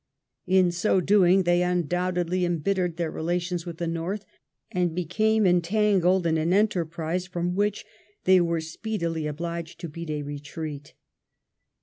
In 0.47 0.71
so 0.71 0.99
doing, 0.99 1.43
they 1.43 1.61
undoubtedly 1.61 2.43
embittered 2.43 2.97
thei^ 2.97 3.13
relations 3.13 3.67
with 3.67 3.77
the 3.77 3.85
North, 3.85 4.25
and 4.71 4.95
became 4.95 5.45
entangled 5.45 6.25
in 6.25 6.39
an 6.39 6.51
en 6.53 6.67
terprise 6.67 7.27
from 7.27 7.53
which 7.53 7.85
they 8.23 8.41
were 8.41 8.61
speedily 8.61 9.27
obliged 9.27 9.79
to 9.81 9.89
beat 9.89 10.09
a 10.09 10.23
retreat. 10.23 10.95